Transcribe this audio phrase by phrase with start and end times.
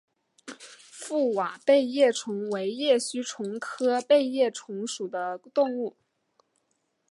[0.99, 5.95] 覆瓦背叶虫为叶须虫科背叶虫属的动物。